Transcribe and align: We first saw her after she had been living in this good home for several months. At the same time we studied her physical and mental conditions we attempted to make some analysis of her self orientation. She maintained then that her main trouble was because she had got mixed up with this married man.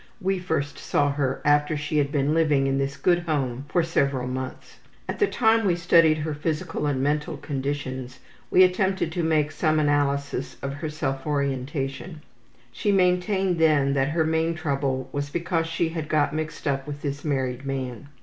We 0.19 0.39
first 0.39 0.79
saw 0.79 1.11
her 1.11 1.43
after 1.45 1.77
she 1.77 1.99
had 1.99 2.11
been 2.11 2.33
living 2.33 2.65
in 2.65 2.79
this 2.79 2.97
good 2.97 3.19
home 3.19 3.65
for 3.69 3.83
several 3.83 4.27
months. 4.27 4.77
At 5.07 5.19
the 5.19 5.25
same 5.25 5.31
time 5.33 5.63
we 5.63 5.75
studied 5.75 6.17
her 6.17 6.33
physical 6.33 6.87
and 6.87 7.03
mental 7.03 7.37
conditions 7.37 8.17
we 8.49 8.63
attempted 8.63 9.11
to 9.11 9.21
make 9.21 9.51
some 9.51 9.77
analysis 9.79 10.57
of 10.63 10.73
her 10.73 10.89
self 10.89 11.27
orientation. 11.27 12.21
She 12.71 12.91
maintained 12.91 13.59
then 13.59 13.93
that 13.93 14.09
her 14.09 14.25
main 14.25 14.55
trouble 14.55 15.07
was 15.11 15.29
because 15.29 15.67
she 15.67 15.89
had 15.89 16.09
got 16.09 16.33
mixed 16.33 16.67
up 16.67 16.87
with 16.87 17.03
this 17.03 17.23
married 17.23 17.63
man. 17.63 18.07